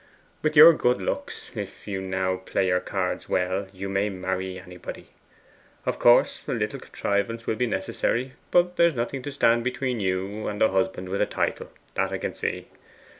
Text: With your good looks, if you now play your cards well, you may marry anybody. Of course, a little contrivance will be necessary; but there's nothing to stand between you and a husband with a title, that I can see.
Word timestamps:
With 0.41 0.55
your 0.55 0.73
good 0.73 0.99
looks, 0.99 1.51
if 1.53 1.87
you 1.87 2.01
now 2.01 2.37
play 2.37 2.65
your 2.65 2.79
cards 2.79 3.29
well, 3.29 3.67
you 3.71 3.87
may 3.87 4.09
marry 4.09 4.57
anybody. 4.59 5.11
Of 5.85 5.99
course, 5.99 6.41
a 6.47 6.53
little 6.53 6.79
contrivance 6.79 7.45
will 7.45 7.53
be 7.55 7.67
necessary; 7.67 8.33
but 8.49 8.77
there's 8.77 8.95
nothing 8.95 9.21
to 9.21 9.31
stand 9.31 9.63
between 9.63 9.99
you 9.99 10.47
and 10.47 10.59
a 10.59 10.69
husband 10.69 11.07
with 11.09 11.21
a 11.21 11.27
title, 11.27 11.71
that 11.93 12.11
I 12.11 12.17
can 12.17 12.33
see. 12.33 12.67